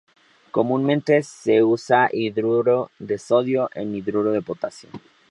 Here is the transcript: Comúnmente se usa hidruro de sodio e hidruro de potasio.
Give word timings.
Comúnmente 0.49 1.21
se 1.21 1.61
usa 1.63 2.09
hidruro 2.11 2.89
de 2.97 3.19
sodio 3.19 3.69
e 3.75 3.83
hidruro 3.83 4.31
de 4.31 4.41
potasio. 4.41 4.89